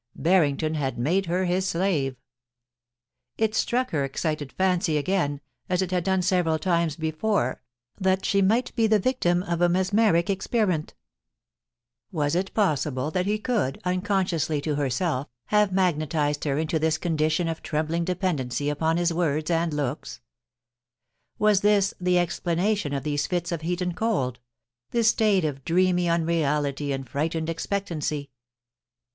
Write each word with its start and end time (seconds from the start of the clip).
Barrington 0.15 0.73
had 0.73 0.97
made 0.97 1.27
her 1.27 1.45
his 1.45 1.67
slave. 1.69 2.15
It 3.37 3.53
struck 3.53 3.91
her 3.91 4.03
excited 4.03 4.51
fancy 4.51 4.97
again, 4.97 5.41
as 5.69 5.83
it 5.83 5.91
had 5.91 6.03
done 6.05 6.23
several 6.23 6.57
times 6.57 6.95
before, 6.95 7.61
that 7.99 8.25
she 8.25 8.41
might 8.41 8.75
be 8.75 8.87
the 8.87 8.97
victim 8.97 9.43
of 9.43 9.61
a 9.61 9.69
mesmeric 9.69 10.25
experi 10.25 10.67
ment 10.69 10.95
Was 12.11 12.33
it 12.33 12.51
possible 12.55 13.11
that 13.11 13.27
he 13.27 13.37
could, 13.37 13.79
unconsciously 13.85 14.59
to 14.61 14.73
herself, 14.73 15.27
have 15.49 15.71
magnetised 15.71 16.45
her 16.45 16.57
into 16.57 16.79
this 16.79 16.97
condition 16.97 17.47
of 17.47 17.61
trembling 17.61 18.03
depen 18.05 18.37
242 18.37 18.43
POLICY 18.43 18.69
AND 18.71 18.71
PASSIOX. 18.71 18.71
dency 18.71 18.71
upon 18.71 18.97
his 18.97 19.13
words 19.13 19.51
and 19.51 19.71
looks? 19.71 20.19
Was 21.37 21.61
this 21.61 21.93
the 22.01 22.15
explana 22.15 22.75
tion 22.75 22.93
of 22.93 23.03
these 23.03 23.27
fits 23.27 23.51
of 23.51 23.61
heat 23.61 23.81
and 23.81 23.95
cold— 23.95 24.39
this 24.89 25.09
state 25.09 25.45
of 25.45 25.63
dreamy 25.63 26.09
unreality 26.09 26.91
and 26.91 27.07
frightened 27.07 27.51
expectancy? 27.51 28.31